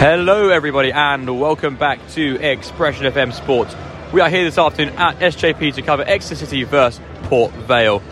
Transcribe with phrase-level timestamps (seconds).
[0.00, 3.76] Hello, everybody, and welcome back to Expression FM Sports.
[4.14, 8.02] We are here this afternoon at SJP to cover Exeter City versus Port Vale.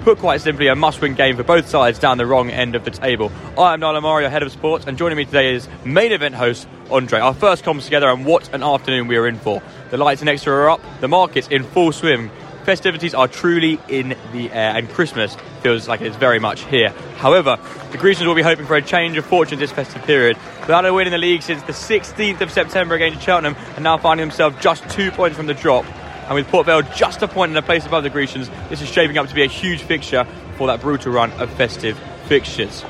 [0.00, 2.84] Put quite simply, a must win game for both sides down the wrong end of
[2.84, 3.30] the table.
[3.56, 6.66] I am Niall O'Mara, head of sports, and joining me today is main event host
[6.90, 7.20] Andre.
[7.20, 9.62] Our first comms together, and what an afternoon we are in for.
[9.90, 12.32] The lights in Exeter are up, the market's in full swim,
[12.70, 16.90] festivities are truly in the air, and Christmas feels like it's very much here.
[17.16, 17.58] However,
[17.90, 20.38] the Grecians will be hoping for a change of fortune this festive period.
[20.60, 23.98] Without a win in the league since the 16th of September against Cheltenham, and now
[23.98, 25.84] finding themselves just two points from the drop.
[26.26, 28.88] And with Port Vale just a point and a place above the Grecians, this is
[28.88, 30.24] shaping up to be a huge fixture
[30.56, 32.82] for that brutal run of festive fixtures.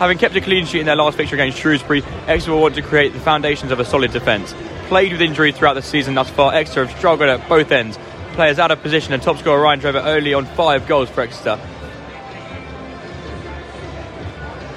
[0.00, 2.82] Having kept a clean sheet in their last fixture against Shrewsbury, Exeter will want to
[2.82, 4.52] create the foundations of a solid defence.
[4.88, 7.96] Played with injury throughout the season thus far, Exeter have struggled at both ends.
[8.38, 11.58] Players out of position and top scorer Ryan Trevitt only on five goals for Exeter.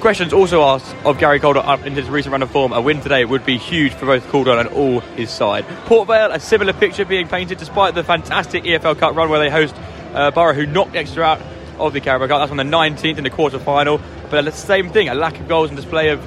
[0.00, 2.72] Questions also asked of Gary Caldwell up into his recent run of form.
[2.72, 5.64] A win today would be huge for both Caldwell and all his side.
[5.84, 9.48] Port Vale, a similar picture being painted despite the fantastic EFL Cup run where they
[9.48, 9.76] host
[10.12, 11.40] uh, Borough, who knocked Exeter out
[11.78, 12.40] of the Carabao Cup.
[12.40, 14.00] That's on the 19th in the quarter final.
[14.28, 16.20] But the same thing, a lack of goals and display of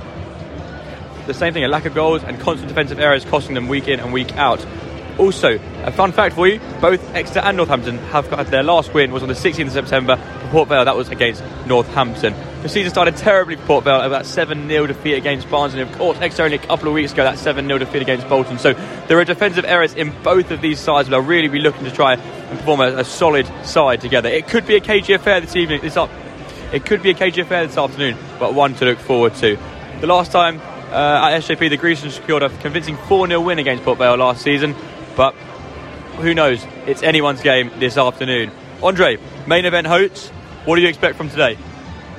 [1.28, 4.00] the same thing, a lack of goals and constant defensive errors costing them week in
[4.00, 4.66] and week out.
[5.18, 9.12] Also, a fun fact for you: both Exeter and Northampton have got their last win
[9.12, 10.86] was on the 16th of September for Port Vale.
[10.86, 12.34] That was against Northampton.
[12.62, 15.98] The season started terribly for Port Vale, about 7 0 defeat against Barnsley, and of
[15.98, 18.58] course, Exeter only a couple of weeks ago, that 7 0 defeat against Bolton.
[18.58, 18.74] So
[19.08, 21.92] there are defensive errors in both of these sides, but they'll really be looking to
[21.92, 22.22] try and
[22.58, 24.30] perform a, a solid side together.
[24.30, 25.82] It could be a KG affair this evening.
[25.82, 26.10] This up,
[26.74, 29.58] it could be a KG affair this afternoon, but one to look forward to.
[30.02, 30.60] The last time
[30.92, 34.42] uh, at SJP, the Grecians secured a convincing 4 0 win against Port Vale last
[34.42, 34.76] season,
[35.16, 35.34] but
[36.16, 36.66] who knows?
[36.86, 38.52] It's anyone's game this afternoon.
[38.82, 40.30] Andre, main event hosts,
[40.66, 41.58] what do you expect from today?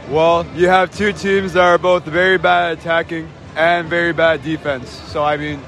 [0.09, 4.89] Well, you have two teams that are both very bad attacking and very bad defense.
[4.89, 5.61] So I mean,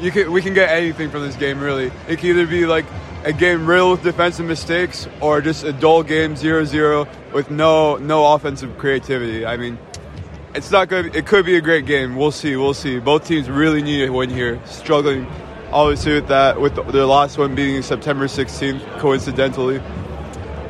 [0.00, 1.90] you can we can get anything from this game really.
[2.08, 2.84] It can either be like
[3.24, 8.34] a game riddled with defensive mistakes or just a dull game 0-0 with no no
[8.34, 9.46] offensive creativity.
[9.46, 9.78] I mean,
[10.54, 11.14] it's not good.
[11.14, 12.16] It could be a great game.
[12.16, 12.56] We'll see.
[12.56, 12.98] We'll see.
[12.98, 14.60] Both teams really need a win here.
[14.66, 15.26] Struggling,
[15.72, 16.60] obviously, with that.
[16.60, 19.80] With their last one being September 16th, coincidentally.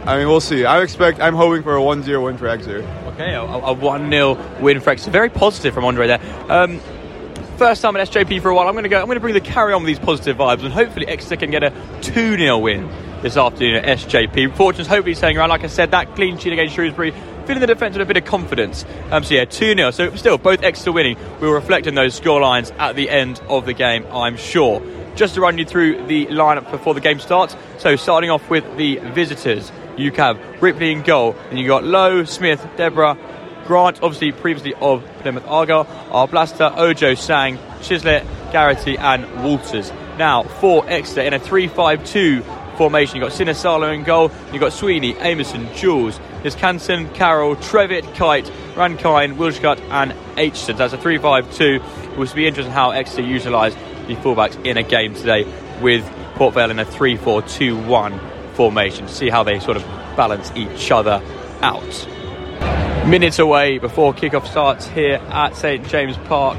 [0.06, 0.64] I mean, we'll see.
[0.64, 1.20] I expect.
[1.20, 2.82] I'm hoping for a 1-0 win for Exeter.
[3.08, 5.10] Okay, a, a 1 0 win for Exeter.
[5.10, 6.20] Very positive from Andre there.
[6.48, 6.80] Um,
[7.58, 8.66] first time at SJP for a while.
[8.66, 8.98] I'm going to go.
[8.98, 11.50] I'm going to bring the carry on with these positive vibes, and hopefully Exeter can
[11.50, 12.88] get a 2 0 win
[13.20, 14.56] this afternoon at SJP.
[14.56, 15.50] Fortune's hopefully staying around.
[15.50, 17.12] Like I said, that clean sheet against Shrewsbury,
[17.46, 18.84] filling the defence with a bit of confidence.
[19.10, 19.90] Um, so yeah, 2 0.
[19.90, 21.16] So still, both Exeter winning.
[21.40, 24.82] We'll reflect on those score lines at the end of the game, I'm sure.
[25.16, 27.56] Just to run you through the lineup before the game starts.
[27.78, 32.24] So starting off with the visitors you have Ripley in goal, and you got Lowe,
[32.24, 33.18] Smith, Debrah,
[33.66, 39.92] Grant, obviously previously of Plymouth Argyle, Arblaster, Ojo, Sang, Chislett, Garrity, and Walters.
[40.18, 45.14] Now for Exeter in a 3-5-2 formation, you've got Sinisalo in goal, you've got Sweeney,
[45.14, 50.76] Aimson, Jules, there's Canson, Carroll, Trevitt, Kite, Rankine, Wildschut, and Aitchison.
[50.76, 52.12] That's a 3-5-2.
[52.12, 53.74] It will be interesting how Exeter utilise
[54.06, 55.44] the fullbacks in a game today
[55.80, 59.82] with Port Vale in a 3-4-2-1 formation to see how they sort of
[60.16, 61.22] balance each other
[61.60, 62.08] out.
[63.06, 66.58] Minutes away before kickoff starts here at St James Park.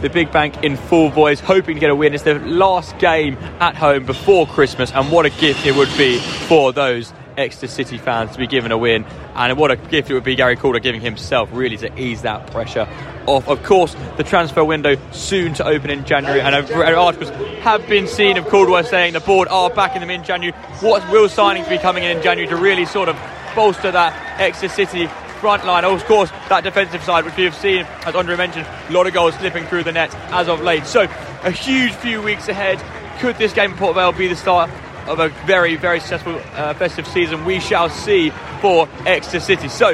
[0.00, 2.14] The Big Bank in full voice, hoping to get a win.
[2.14, 6.18] It's the last game at home before Christmas, and what a gift it would be
[6.18, 9.04] for those Exeter City fans to be given a win.
[9.34, 12.50] And what a gift it would be Gary Caldwell giving himself really to ease that
[12.50, 12.88] pressure
[13.26, 13.48] off.
[13.48, 17.30] Of course, the transfer window soon to open in January, and uh, uh, articles
[17.60, 20.56] have been seen of Caldwell saying the board are backing them in January.
[20.80, 23.18] What will signings be coming in in January to really sort of
[23.54, 25.08] bolster that Exeter City
[25.40, 25.84] front line.
[25.84, 29.14] Of course, that defensive side, which we have seen, as Andre mentioned, a lot of
[29.14, 30.84] goals slipping through the net as of late.
[30.86, 31.08] So,
[31.42, 32.80] a huge few weeks ahead.
[33.20, 34.70] Could this game at Port Vale be the start
[35.06, 37.44] of a very, very successful uh, festive season?
[37.44, 38.30] We shall see
[38.60, 39.68] for Exeter City.
[39.68, 39.90] So,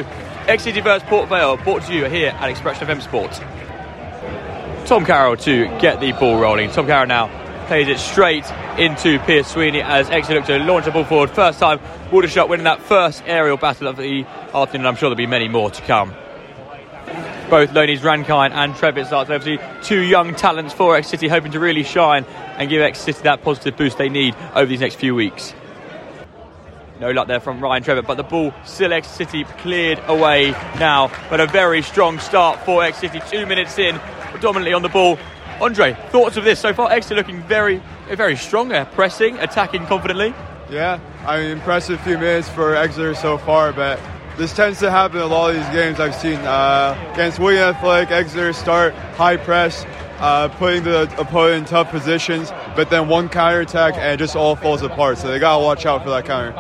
[0.47, 3.41] Exeter City versus Port Vale, brought to you here at Expression of FM Sports.
[4.89, 6.71] Tom Carroll to get the ball rolling.
[6.71, 8.45] Tom Carroll now plays it straight
[8.79, 11.31] into Pierce Sweeney as Exeter look to launch the ball forward.
[11.31, 11.81] First time
[12.11, 14.87] Wildschut winning that first aerial battle of the afternoon.
[14.87, 16.15] I'm sure there'll be many more to come.
[17.49, 21.61] Both Loney's Rankine and Trevitt starts obviously two young talents for Exeter City hoping to
[21.61, 22.25] really shine
[22.59, 25.55] and give Exeter City that positive boost they need over these next few weeks.
[26.99, 30.51] No luck there from Ryan Trevitt, but the ball still Exeter City cleared away
[30.81, 31.13] now.
[31.31, 33.39] But a very strong start for Exeter City.
[33.39, 33.97] Two minutes in,
[34.33, 35.17] predominantly on the ball.
[35.61, 36.91] Andre, thoughts of this so far?
[36.91, 40.35] Exeter looking very, very strong there, pressing, attacking confidently.
[40.69, 44.01] Yeah, I mean, impressive few minutes for Exeter so far, but
[44.37, 46.39] this tends to happen in a lot of these games I've seen.
[46.39, 49.85] Uh, against Wigan Athletic, Exeter start high press,
[50.19, 54.37] uh, putting the opponent in tough positions, but then one counter attack and it just
[54.37, 55.19] all falls apart.
[55.19, 56.53] So they gotta watch out for that counter.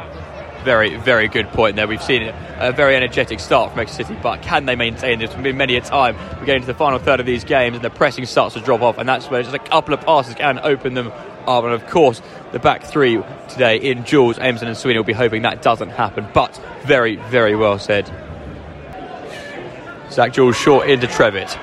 [0.66, 1.86] Very, very good point there.
[1.86, 5.30] We've seen a very energetic start from Exeter City, but can they maintain this?
[5.30, 7.84] There's been many a time we get into the final third of these games and
[7.84, 10.58] the pressing starts to drop off, and that's where just a couple of passes can
[10.58, 11.12] open them
[11.46, 11.62] up.
[11.62, 12.20] And of course,
[12.50, 16.26] the back three today in Jules, Aimson, and Sweeney will be hoping that doesn't happen.
[16.34, 18.06] But very, very well said.
[20.10, 21.56] Zach Jules short into Trevitt.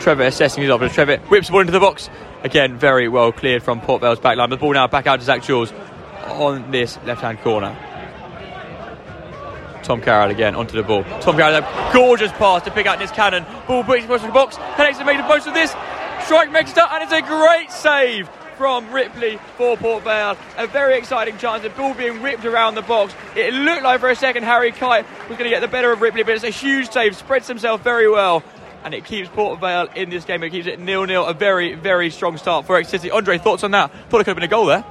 [0.00, 0.90] Trevitt assessing his options.
[0.90, 2.10] Trevitt whips the ball into the box.
[2.42, 4.50] Again, very well cleared from Port Vale's back line.
[4.50, 5.72] The ball now back out to Zach Jules
[6.30, 7.78] on this left hand corner.
[9.84, 11.04] Tom Carroll again onto the ball.
[11.20, 13.44] Tom Carroll, a gorgeous pass to pick out Niskanen.
[13.66, 14.56] Ball breaks across the box.
[14.76, 15.70] Connects to make the most of this.
[16.24, 20.38] Strike makes it up, and it's a great save from Ripley for Port Vale.
[20.56, 21.62] A very exciting chance.
[21.62, 23.14] The ball being whipped around the box.
[23.36, 26.00] It looked like for a second Harry Kite was going to get the better of
[26.00, 27.14] Ripley, but it's a huge save.
[27.14, 28.42] Spreads himself very well.
[28.84, 30.42] And it keeps Port Vale in this game.
[30.42, 31.24] It keeps it nil-nil.
[31.24, 33.10] A very, very strong start for X City.
[33.10, 33.90] Andre, thoughts on that?
[34.08, 34.84] Thought it could have been a goal there.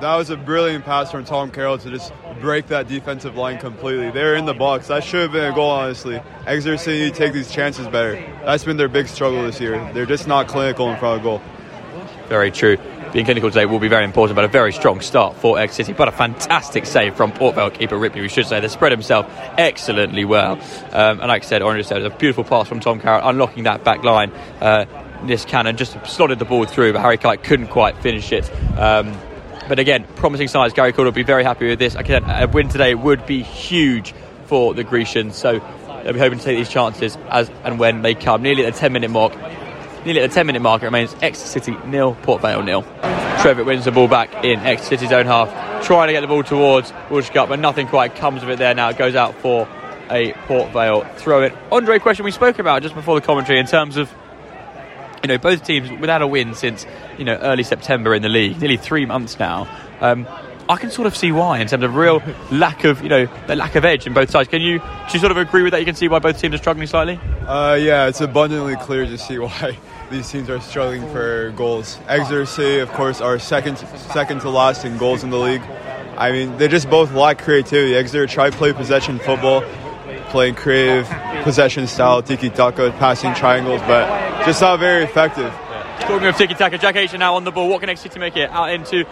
[0.00, 4.10] That was a brilliant pass from Tom Carroll to just break that defensive line completely.
[4.10, 4.86] They're in the box.
[4.88, 6.20] That should have been a goal, honestly.
[6.46, 8.14] Exeter City need to take these chances better.
[8.44, 9.92] That's been their big struggle this year.
[9.92, 11.42] They're just not clinical in front of goal.
[12.28, 12.76] Very true
[13.12, 15.92] being clinical today will be very important, but a very strong start for X City.
[15.92, 18.60] But a fantastic save from Port Vale keeper Ripley, we should say.
[18.60, 20.52] They spread himself excellently well.
[20.92, 23.84] Um, and like I said, Orange said, a beautiful pass from Tom Carroll, unlocking that
[23.84, 24.30] back line.
[24.60, 24.84] Uh,
[25.22, 28.48] Niskanen just slotted the ball through, but Harry Kite couldn't quite finish it.
[28.78, 29.18] Um,
[29.68, 30.72] but again, promising signs.
[30.72, 31.94] Gary Caldwell will be very happy with this.
[31.94, 34.14] Again, a win today would be huge
[34.46, 35.36] for the Grecians.
[35.36, 35.60] So
[36.02, 38.42] they'll be hoping to take these chances as and when they come.
[38.42, 39.36] Nearly at the 10 minute mark.
[40.04, 42.82] Nearly at the 10 minute mark, it remains Exeter City nil, Port Vale nil.
[43.42, 46.42] Trevitt wins the ball back in Exeter City's own half, trying to get the ball
[46.42, 48.88] towards Wildschut, but nothing quite comes of it there now.
[48.88, 49.68] It goes out for
[50.10, 51.54] a Port Vale throw it.
[51.70, 54.12] Andre, question we spoke about just before the commentary in terms of
[55.22, 56.86] you know both teams without a win since
[57.18, 59.68] you know early September in the league, nearly three months now.
[60.00, 60.26] Um,
[60.68, 63.56] I can sort of see why in terms of real lack of you know the
[63.56, 64.48] lack of edge in both sides.
[64.48, 65.80] Can you do you sort of agree with that?
[65.80, 67.18] You can see why both teams are struggling slightly.
[67.46, 69.78] Uh, yeah, it's abundantly clear to see why
[70.10, 71.98] these teams are struggling for goals.
[72.06, 75.62] Exeter City, of course, are second second to last in goals in the league.
[76.16, 77.94] I mean, they just both lack creativity.
[77.94, 79.62] Exeter try play possession football,
[80.28, 81.08] playing creative
[81.42, 85.52] possession style, tiki taka, passing triangles, but just not very effective.
[86.00, 87.68] Talking of tiki taka, Jack Aitchison now on the ball.
[87.68, 89.04] What can Exeter make it out into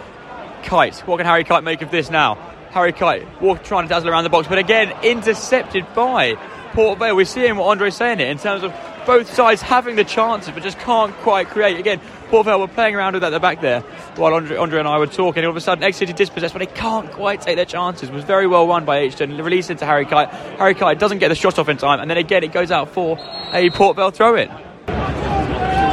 [0.62, 0.98] Kite?
[1.00, 2.34] What can Harry Kite make of this now?
[2.70, 6.34] Harry Kite walk, trying to dazzle around the box, but again intercepted by
[6.72, 7.16] Port Vale.
[7.16, 8.74] We're seeing what Andre's saying it in terms of
[9.06, 11.78] both sides having the chances but just can't quite create.
[11.78, 13.80] Again, Port Vale were playing around with that at the back there
[14.16, 15.44] while Andre, Andre and I were talking.
[15.44, 18.08] All of a sudden, Exeter dispossessed, but they can't quite take their chances.
[18.08, 20.28] It was very well won by Aitchison, released into Harry Kite.
[20.58, 22.88] Harry Kite doesn't get the shot off in time, and then again it goes out
[22.90, 23.18] for
[23.52, 24.48] a Port Vale throw in.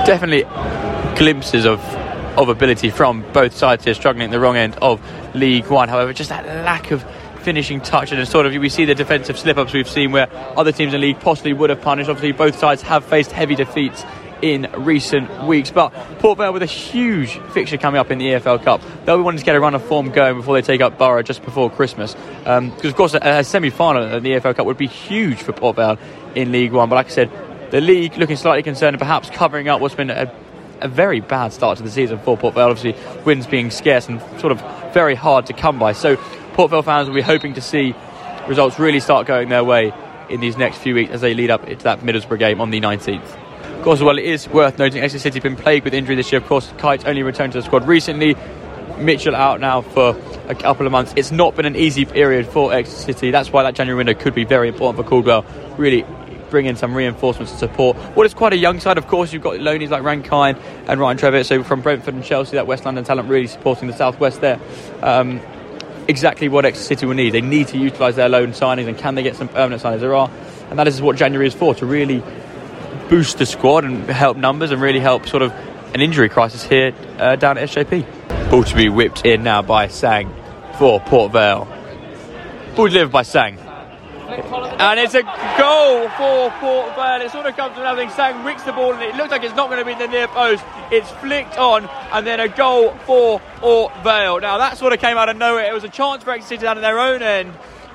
[0.05, 0.43] Definitely
[1.17, 1.79] glimpses of
[2.37, 4.99] of ability from both sides here, struggling at the wrong end of
[5.35, 5.87] League One.
[5.87, 7.05] However, just that lack of
[7.43, 10.27] finishing touch and sort of we see the defensive slip ups we've seen where
[10.57, 12.09] other teams in the league possibly would have punished.
[12.09, 14.03] Obviously, both sides have faced heavy defeats
[14.43, 15.71] in recent weeks.
[15.71, 18.81] But Port Vale with a huge fixture coming up in the EFL Cup.
[19.05, 21.23] They'll be wanting to get a run of form going before they take up Borough
[21.23, 22.13] just before Christmas.
[22.13, 25.41] Because, um, of course, a, a semi final in the EFL Cup would be huge
[25.41, 25.97] for Port Vale
[26.35, 26.89] in League One.
[26.89, 27.31] But like I said,
[27.71, 30.31] the league looking slightly concerned perhaps covering up what's been a,
[30.81, 32.67] a very bad start to the season for Port Vale.
[32.67, 34.61] Obviously, wins being scarce and sort of
[34.93, 35.93] very hard to come by.
[35.93, 36.17] So
[36.53, 37.95] Port Vale fans will be hoping to see
[38.49, 39.93] results really start going their way
[40.29, 42.81] in these next few weeks as they lead up into that Middlesbrough game on the
[42.81, 43.42] 19th.
[43.83, 46.31] Of course, well, it is worth noting Exeter City have been plagued with injury this
[46.31, 46.39] year.
[46.39, 48.33] Of course, Kite only returned to the squad recently.
[48.97, 50.15] Mitchell out now for
[50.47, 51.11] a couple of months.
[51.17, 53.31] It's not been an easy period for Exeter City.
[53.31, 55.45] That's why that January window could be very important for Caldwell.
[55.77, 56.05] Really
[56.49, 58.97] bring in some reinforcements to support what is quite a young side.
[58.97, 60.55] Of course, you've got loanies like Rankine
[60.87, 61.45] and Ryan Trevitt.
[61.45, 64.61] So from Brentford and Chelsea, that West London talent really supporting the Southwest there.
[65.01, 65.41] Um,
[66.07, 67.31] exactly what Exeter City will need.
[67.31, 69.99] They need to utilise their loan signings, and can they get some permanent signings?
[69.99, 70.31] There are,
[70.69, 72.23] and that is what January is for to really
[73.09, 75.51] boost the squad and help numbers and really help sort of
[75.93, 78.49] an injury crisis here uh, down at SJP.
[78.49, 80.33] Ball to be whipped in now by Sang
[80.77, 81.65] for Port Vale.
[82.75, 83.57] Ball delivered by Sang.
[84.79, 87.21] And it's a goal for Port Vale.
[87.21, 88.09] It sort of comes to nothing.
[88.09, 90.07] Sang wicks the ball and it looks like it's not going to be in the
[90.07, 90.63] near post.
[90.91, 94.39] It's flicked on and then a goal for Port Vale.
[94.39, 95.69] Now that sort of came out of nowhere.
[95.69, 97.53] It was a chance for Exeter City down at their own end.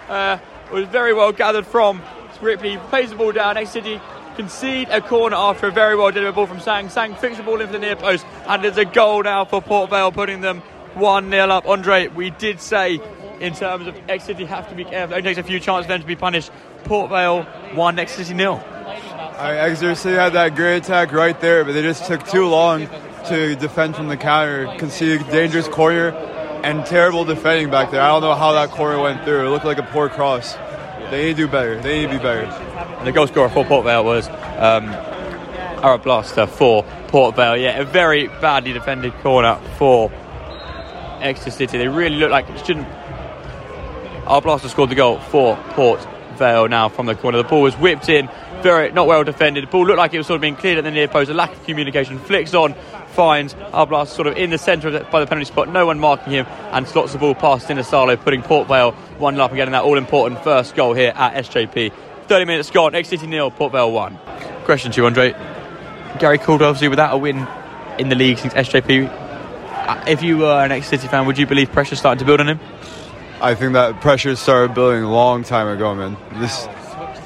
[0.09, 0.39] Uh,
[0.71, 2.01] it was very well gathered from
[2.41, 2.77] Ripley.
[2.89, 3.57] Plays the ball down.
[3.57, 4.01] Exeter City
[4.39, 6.89] concede a corner after a very well delivered ball from Sang.
[6.89, 9.91] Sang flicks the ball into the near post and there's a goal now for Port
[9.91, 10.61] Vale putting them
[10.95, 11.67] 1 0 up.
[11.67, 13.01] Andre, we did say
[13.41, 15.15] in terms of Exeter have to be careful.
[15.15, 16.53] It only takes a few chances for them to be punished.
[16.85, 18.63] Port Vale 1, Exeter City nil.
[18.65, 22.47] I mean, Exeter City had that great attack right there, but they just took too
[22.47, 22.87] long
[23.27, 26.11] to defend from the counter, conceded dangerous corner,
[26.63, 28.01] and terrible defending back there.
[28.01, 29.49] I don't know how that corner went through.
[29.49, 30.57] It looked like a poor cross.
[31.11, 31.81] They need to do better.
[31.81, 33.05] They need to be better.
[33.05, 34.89] The goal scorer for Port Vale was um,
[35.83, 37.57] Arblaster for Port Vale.
[37.57, 40.13] Yeah, a very badly defended corner for
[41.21, 41.79] Exeter City.
[41.79, 42.89] They really look like it shouldn't.
[44.27, 47.39] Arblaster scored the goal for Port Vale now from the corner.
[47.39, 48.29] The ball was whipped in,
[48.63, 49.65] very not well defended.
[49.65, 51.31] The ball looked like it was sort of being cleared at the near post.
[51.31, 52.19] A lack of communication.
[52.19, 52.75] Flicks on,
[53.13, 55.69] finds Arab sort of in the centre of the, by the penalty spot.
[55.69, 59.51] No one marking him, and slots the ball past Sinisalo, putting Port Vale one up
[59.51, 61.93] and getting that all important first goal here at SJP.
[62.27, 62.95] 30 minutes gone.
[62.95, 64.19] Exeter City nil, Port Vale one.
[64.65, 65.33] Question to you, Andre.
[66.19, 67.47] Gary Caldwell, obviously, without a win
[67.99, 69.09] in the league since SJP.
[69.09, 72.41] uh, If you were an Exeter City fan, would you believe pressure starting to build
[72.41, 72.61] on him?
[73.41, 76.17] I think that pressure started building a long time ago, man.
[76.41, 76.67] This,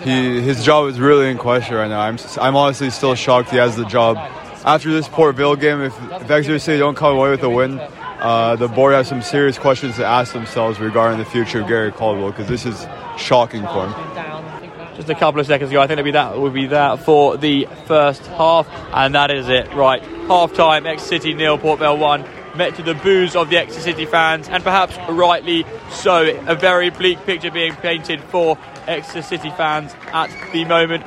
[0.04, 2.00] he, his job is really in question right now.
[2.00, 4.16] I'm, I'm honestly still shocked he has the job.
[4.64, 7.80] After this Port Vale game, if, if Exeter City don't come away with a win,
[7.80, 11.90] uh, the board has some serious questions to ask themselves regarding the future of Gary
[11.90, 14.94] Caldwell because this is shocking for him.
[14.94, 17.36] Just a couple of seconds ago, I think that'd be that would be that for
[17.36, 19.72] the first half, and that is it.
[19.74, 22.24] Right, half time, Exeter City nil, Port Vale one.
[22.54, 26.38] Met to the boos of the Exeter City fans, and perhaps rightly so.
[26.46, 31.04] A very bleak picture being painted for Exeter City fans at the moment.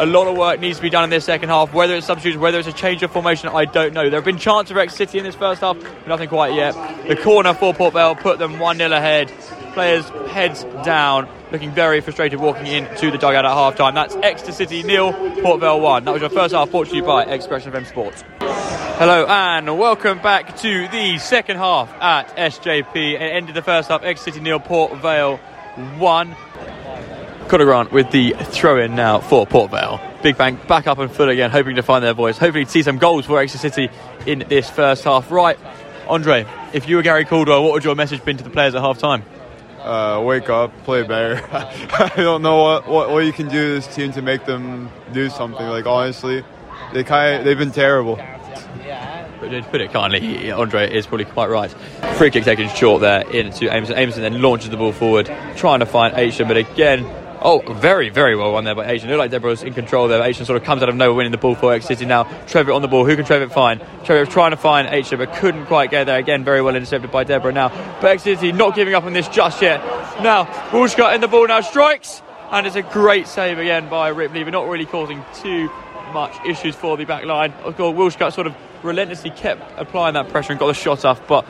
[0.00, 1.72] A lot of work needs to be done in this second half.
[1.72, 4.10] Whether it's substitutes, whether it's a change of formation, I don't know.
[4.10, 6.74] There have been chances for Exeter City in this first half, but nothing quite yet.
[7.06, 9.32] The corner for Port Vale put them 1 0 ahead.
[9.78, 13.94] Players heads down, looking very frustrated walking into the dugout at half time.
[13.94, 16.04] That's Exeter City nil, Port Vale 1.
[16.04, 18.24] That was your first half brought to you by Expression FM Sports.
[18.40, 23.14] Hello and welcome back to the second half at SJP.
[23.14, 26.36] It ended the first half, Exeter City nil, Port Vale 1.
[27.46, 30.00] Connor Grant with the throw in now for Port Vale.
[30.24, 32.82] Big Bank back up and full again, hoping to find their voice, hopefully to see
[32.82, 33.90] some goals for Exeter City
[34.26, 35.30] in this first half.
[35.30, 35.56] Right,
[36.08, 38.80] Andre, if you were Gary Caldwell, what would your message been to the players at
[38.80, 39.22] half time?
[39.78, 41.40] Uh, wake up, play better.
[41.52, 44.90] I don't know what, what, what you can do to this team to make them
[45.12, 45.66] do something.
[45.66, 46.44] Like honestly,
[46.92, 48.16] they kind they've been terrible.
[49.40, 51.70] But to put it kindly, Andre is probably quite right.
[52.16, 53.94] Free kick taken short there into Aimson.
[53.94, 57.04] Aimson then launches the ball forward, trying to find Aisha, but again,
[57.42, 59.08] oh, very, very well won there by Asian.
[59.08, 60.22] It looked like Debrah was in control there.
[60.22, 62.24] Asian sort of comes out of nowhere, winning the ball for Exeter City now.
[62.46, 63.04] Trevitt on the ball.
[63.04, 63.80] Who can Trevitt find?
[64.04, 66.18] Trevitt trying to find Aisha, but couldn't quite get there.
[66.18, 67.68] Again, very well intercepted by Debrah now.
[68.00, 69.80] But Exeter City not giving up on this just yet.
[70.22, 74.44] Now, Wildschut in the ball now strikes, and it's a great save again by Ripley,
[74.44, 75.70] but not really causing too
[76.12, 77.52] much issues for the back line.
[77.62, 81.26] Of course, Wildschut sort of relentlessly kept applying that pressure and got the shot off,
[81.26, 81.46] but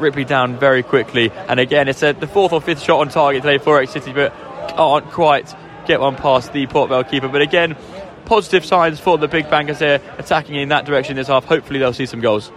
[0.00, 1.30] Ripley down very quickly.
[1.30, 4.12] And again, it's a, the fourth or fifth shot on target today for Exeter City,
[4.14, 4.34] but
[4.68, 5.54] can't quite
[5.86, 7.28] get one past the Port Vale keeper.
[7.28, 7.76] But again,
[8.24, 11.44] positive signs for the big bankers here attacking in that direction this half.
[11.44, 12.50] Hopefully, they'll see some goals.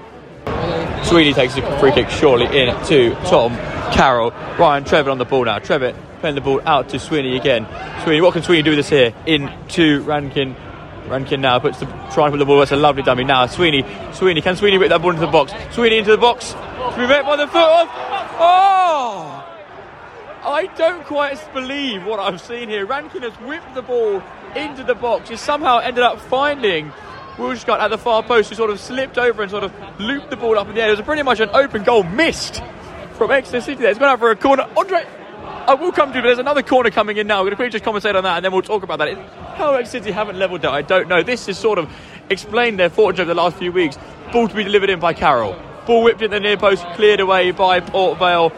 [1.03, 3.55] Sweeney takes a free kick shortly in to Tom
[3.93, 4.31] Carroll.
[4.57, 5.59] Ryan Trevitt on the ball now.
[5.59, 7.67] Trevitt playing the ball out to Sweeney again.
[8.03, 9.13] Sweeney, what can Sweeney do with this here?
[9.25, 10.55] In to Rankine.
[11.07, 12.59] Rankine now puts the trying to put the ball.
[12.59, 13.24] That's a lovely dummy.
[13.24, 15.53] Now Sweeney, Sweeney can Sweeney whip that ball into the box?
[15.75, 16.53] Sweeney into the box.
[16.95, 17.88] Be met by the foot of.
[18.39, 19.45] Oh!
[20.46, 22.86] I don't quite believe what I've seen here.
[22.86, 24.22] Rankine has whipped the ball
[24.56, 25.30] into the box.
[25.30, 26.92] He somehow ended up finding
[27.38, 30.38] Wildschut at the far post, who sort of slipped over and sort of looped the
[30.38, 30.90] ball up in the air.
[30.90, 32.62] It was pretty much an open goal missed
[33.14, 33.82] from Exeter City.
[33.82, 34.70] There, it's gone out for a corner.
[34.78, 35.06] Andre.
[35.68, 37.40] I will come to, but there's another corner coming in now.
[37.40, 39.18] We're going to quickly just commentate on that, and then we'll talk about that.
[39.58, 41.24] How Exeter City haven't levelled that, I don't know.
[41.24, 41.92] This is sort of
[42.30, 43.98] explained their fortune over the last few weeks.
[44.32, 45.60] Ball to be delivered in by Carroll.
[45.88, 48.52] Ball whipped in the near post, cleared away by Port Vale.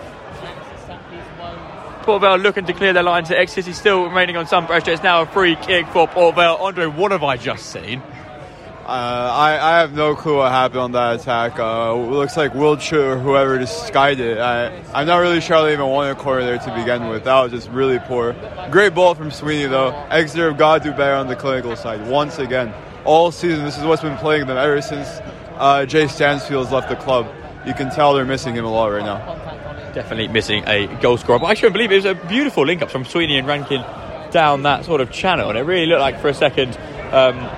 [2.08, 3.28] Port Vale looking to clear their lines.
[3.28, 4.92] To Exeter City still remaining on some pressure.
[4.92, 6.56] It's now a free kick for Port Vale.
[6.56, 8.00] Andre, what have I just seen?
[8.00, 11.60] Uh, I, I have no clue what happened on that attack.
[11.60, 14.38] Uh, looks like Wiltshire or whoever just skied it.
[14.38, 17.26] I, I'm not really sure they even won a corner there to begin with.
[17.26, 18.34] That was just really poor.
[18.72, 19.90] Great ball from Sweeney, though.
[20.10, 22.74] Exeter have got to do better on the clinical side once again.
[23.04, 25.10] All season, this is what's been playing them ever since
[25.58, 27.28] uh, Jay Stansfield's left the club.
[27.66, 29.57] You can tell they're missing him a lot right now.
[29.94, 31.40] Definitely missing a goal scorer.
[31.40, 33.86] But I couldn't believe it was a beautiful link up from Sweeney and Rankine
[34.32, 35.50] down that sort of channel.
[35.50, 36.78] And it really looked like for a second.
[37.12, 37.50] Um,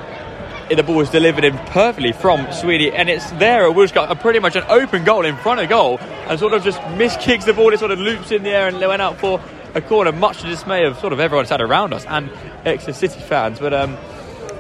[0.69, 4.39] the ball was delivered in perfectly from Sweeney, and it's there at Wildschut, a pretty
[4.39, 7.73] much an open goal in front of goal, and sort of just miskicks the ball.
[7.73, 9.41] It sort of loops in the air and went out for
[9.73, 12.29] a corner, much to the dismay of sort of everyone sat around us and
[12.65, 13.59] Exeter City fans.
[13.59, 13.97] But um,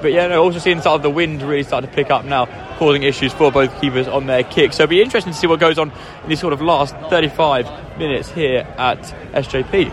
[0.01, 2.45] but yeah, no, also seeing sort of the wind really start to pick up now,
[2.77, 4.77] causing issues for both keepers on their kicks.
[4.77, 5.91] So it'll be interesting to see what goes on
[6.23, 8.99] in these sort of last 35 minutes here at
[9.33, 9.91] SJP.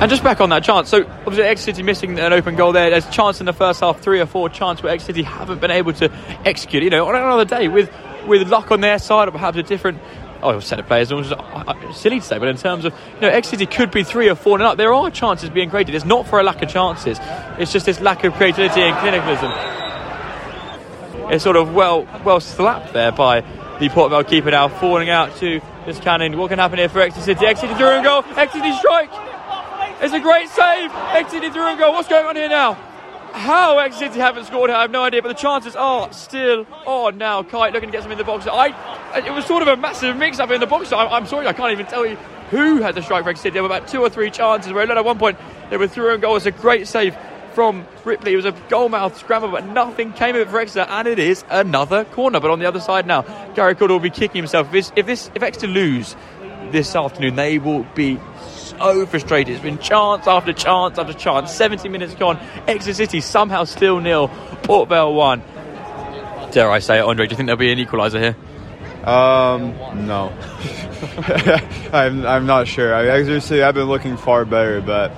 [0.00, 2.90] And just back on that chance, so obviously Exeter City missing an open goal there.
[2.90, 5.70] There's chance in the first half, three or four chance where Exeter City haven't been
[5.70, 6.10] able to
[6.44, 6.82] execute.
[6.82, 7.90] You know, on another day with
[8.26, 10.00] with luck on their side or perhaps a different
[10.44, 11.10] oh, set of players.
[11.10, 14.04] It was uh, silly to say, but in terms of you know, Exeter could be
[14.04, 14.76] three or four and up.
[14.76, 15.94] There are chances being created.
[15.94, 17.18] It's not for a lack of chances.
[17.58, 19.72] It's just this lack of creativity and clinicalism.
[21.32, 23.40] It's sort of well well slapped there by
[23.80, 26.36] the Port Vale keeper now, falling out to Niskanen.
[26.36, 27.46] What can happen here for Exeter City?
[27.46, 28.22] Exeter City through and goal.
[28.36, 29.10] Exeter City strike.
[30.00, 30.90] It's a great save.
[30.92, 31.92] Exeter through and goal.
[31.92, 32.76] What's going on here now?
[33.34, 37.18] How Exeter City haven't scored I have no idea, but the chances are still on
[37.18, 37.42] now.
[37.42, 38.46] Kite looking to get some in the box.
[38.46, 38.68] I,
[39.18, 40.92] it was sort of a massive mix up in the box.
[40.92, 42.14] I, am sorry, I can't even tell you
[42.50, 43.54] who had the strike for Exeter City.
[43.54, 45.36] There were about two or three chances where at one point
[45.68, 46.36] they were through and goal.
[46.36, 47.16] It's a great save
[47.54, 48.34] from Ripley.
[48.34, 51.44] It was a goalmouth scramble, but nothing came of it for Exeter, and it is
[51.50, 52.38] another corner.
[52.38, 53.22] But on the other side now,
[53.56, 54.72] Gary Caldwell will be kicking himself.
[54.72, 56.14] If if, this, if Exeter lose
[56.70, 58.20] this afternoon, they will be
[58.78, 59.54] so frustrated.
[59.54, 61.52] It's been chance after chance after chance.
[61.52, 62.38] 70 minutes gone.
[62.66, 64.28] Exeter City somehow still nil.
[64.62, 65.42] Port Vale one.
[66.52, 67.26] Dare I say it, Andre?
[67.26, 68.36] Do you think there'll be an equaliser here?
[69.08, 69.74] Um,
[70.06, 70.32] no.
[71.92, 72.94] I'm, I'm not sure.
[72.94, 75.12] I Exeter City, I've been looking far better, but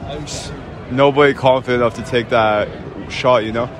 [0.91, 2.69] nobody confident enough to take that
[3.13, 3.45] shot.
[3.45, 3.71] You know,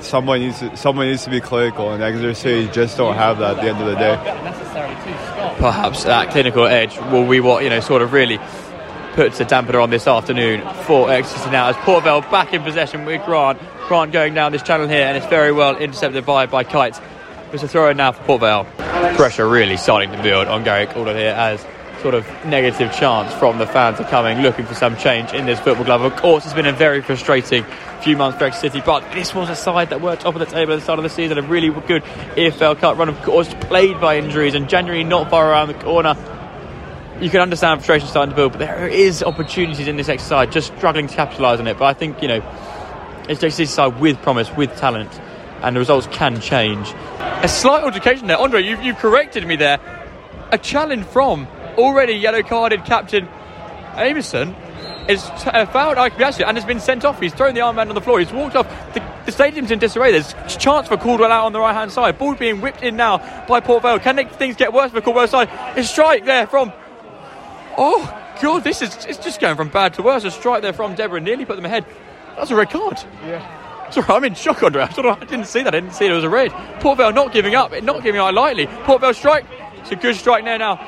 [0.00, 3.56] someone needs to, someone needs to be clinical, and Exeter City just don't have that
[3.56, 4.16] at the end of the day.
[5.58, 8.38] Perhaps that clinical edge will be what you know, sort of really
[9.14, 13.04] puts a dampener on this afternoon for Exeter now as Port Vale back in possession
[13.04, 13.60] with Grant.
[13.86, 17.00] Grant going down this channel here and it's very well intercepted by, by Kite.
[17.52, 18.64] It's a throw in now for Port Vale.
[19.14, 21.64] Pressure really starting to build on Gary Caldwell here as
[22.02, 25.60] sort of negative chance from the fans are coming, looking for some change in this
[25.60, 26.02] football club.
[26.02, 27.64] Of course, it's been a very frustrating
[28.02, 30.46] few months for Exeter City, but this was a side that were top of the
[30.46, 32.02] table at the start of the season, a really good
[32.34, 36.14] EFL Cup run, of course, plagued by injuries, and January not far around the corner
[37.20, 40.76] you can understand frustration starting to build, but there is opportunities in this exercise, just
[40.76, 41.78] struggling to capitalise on it.
[41.78, 42.42] But I think, you know,
[43.28, 45.10] it's this side with promise, with talent,
[45.62, 46.92] and the results can change.
[47.18, 48.36] A slight altercation there.
[48.36, 49.78] Andre, you, you corrected me there.
[50.50, 53.28] A challenge from already yellow carded captain
[53.94, 54.54] Aimson
[55.08, 57.20] is uh, fouled Ikpeazu and has been sent off.
[57.20, 58.18] He's thrown the armband on the floor.
[58.18, 58.68] He's walked off.
[58.94, 60.12] The, the stadium's in disarray.
[60.12, 62.18] There's a chance for Caldwell out on the right hand side.
[62.18, 63.98] Ball being whipped in now by Port Vale.
[63.98, 65.50] Can things get worse for Caldwell side?
[65.76, 66.72] A strike there from
[67.76, 70.24] Oh, God, this is it's just going from bad to worse.
[70.24, 71.84] A strike there from Debrah nearly put them ahead.
[72.36, 73.02] That's a red card.
[73.24, 73.90] Yeah.
[73.90, 74.82] Sorry, I'm in shock, Andre.
[74.96, 75.74] I, I didn't see that.
[75.74, 76.10] I didn't see it.
[76.10, 76.50] It was a red.
[76.80, 78.66] Port Vale not giving up, not giving up lightly.
[78.66, 79.44] Port Vale strike.
[79.78, 80.84] It's a good strike there now.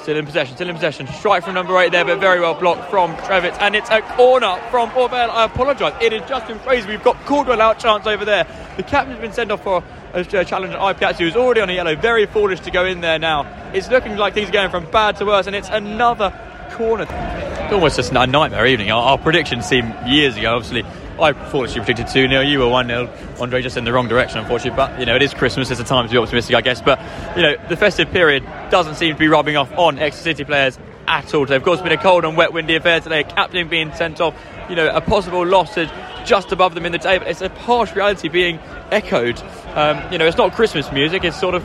[0.00, 1.06] Still in possession, still in possession.
[1.06, 3.56] Strike from number eight there, but very well blocked from Trevitz.
[3.60, 5.30] And it's a corner from Port Vale.
[5.30, 5.94] I apologise.
[6.00, 6.88] It is Justin Fraser.
[6.88, 8.44] We've got Caldwell out chance over there.
[8.76, 11.94] The captain's been sent off for a challenge at Ikpeazu, who's already on a yellow.
[11.94, 13.61] Very foolish to go in there now.
[13.74, 16.30] It's looking like things are going from bad to worse, and it's another
[16.72, 17.06] corner.
[17.08, 18.90] It's Almost just a nightmare evening.
[18.90, 20.84] Our, our predictions seem years ago, obviously.
[21.18, 22.42] I foolishly predicted 2 0.
[22.42, 23.08] You were 1 0.
[23.40, 24.76] Andre just in the wrong direction, unfortunately.
[24.76, 25.70] But, you know, it is Christmas.
[25.70, 26.82] It's a time to be optimistic, I guess.
[26.82, 27.00] But,
[27.34, 30.78] you know, the festive period doesn't seem to be rubbing off on Exeter City players
[31.08, 31.46] at all.
[31.46, 31.56] Today.
[31.56, 33.20] Of course, it's been a cold and wet, windy affair today.
[33.20, 34.34] A captain being sent off,
[34.68, 35.78] you know, a possible loss
[36.26, 37.26] just above them in the table.
[37.26, 38.58] It's a harsh reality being
[38.90, 39.40] echoed.
[39.74, 41.64] Um, you know, it's not Christmas music, it's sort of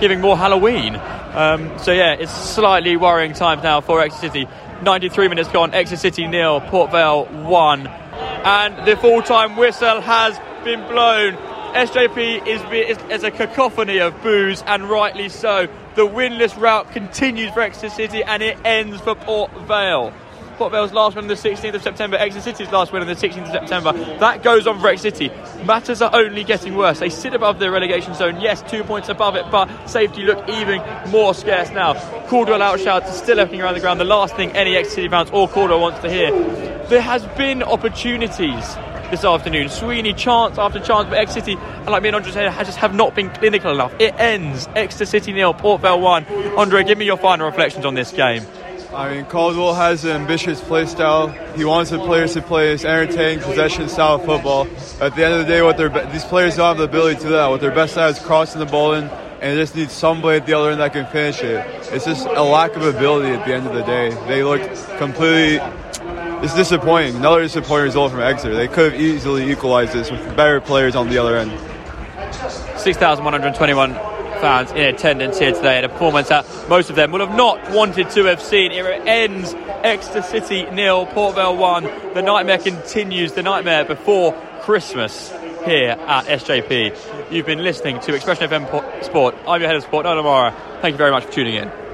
[0.00, 0.94] giving more Halloween.
[1.38, 4.48] Um, so yeah, it's slightly worrying times now for Exeter City.
[4.82, 10.80] 93 minutes gone, Exeter City nil, Port Vale one, and the full-time whistle has been
[10.88, 11.34] blown.
[11.74, 15.68] SJP is, is, is a cacophony of boos, and rightly so.
[15.94, 20.12] The winless route continues for Exeter City, and it ends for Port Vale.
[20.58, 23.14] Port Vale's last win on the 16th of September, Exeter City's last win on the
[23.14, 23.92] 16th of September.
[24.18, 25.64] That goes on for Exeter City.
[25.64, 26.98] Matters are only getting worse.
[26.98, 30.82] They sit above the relegation zone, yes, two points above it, but safety look even
[31.10, 31.94] more scarce now.
[32.26, 34.00] Caldwell outshouts, still looking around the ground.
[34.00, 36.32] The last thing any Exeter City fans or Caldwell wants to hear.
[36.88, 38.76] There has been opportunities
[39.12, 39.68] this afternoon.
[39.68, 43.14] Sweeney chance after chance, but Exeter City, like me and Andre said, just have not
[43.14, 43.94] been clinical enough.
[44.00, 46.26] It ends Exeter City nil, Port Vale one.
[46.56, 48.44] Andre, give me your final reflections on this game.
[48.92, 51.28] I mean, Caldwell has an ambitious play style.
[51.56, 54.66] He wants the players to play this entertaining possession style football.
[55.00, 57.22] At the end of the day, what they're these players don't have the ability to
[57.24, 57.48] do that.
[57.48, 60.46] What they're best at is crossing the ball in, and they just need somebody at
[60.46, 61.66] the other end that can finish it.
[61.92, 64.08] It's just a lack of ability at the end of the day.
[64.26, 64.62] They look
[64.96, 65.60] completely.
[66.42, 67.16] It's disappointing.
[67.16, 68.54] Another disappointing result from Exeter.
[68.54, 71.50] They could have easily equalized this with better players on the other end.
[72.78, 74.07] 6,121
[74.40, 78.10] fans in attendance here today a performance that most of them will have not wanted
[78.10, 78.72] to have seen.
[78.72, 81.84] It ends Exeter City nil, Port Vale one.
[82.14, 83.32] The nightmare continues.
[83.32, 85.30] The nightmare before Christmas
[85.64, 87.30] here at SJP.
[87.30, 89.34] You've been listening to Expression FM Sport.
[89.46, 90.54] I'm your head of sport, Niall O'Mara.
[90.80, 91.87] Thank you very much for tuning in.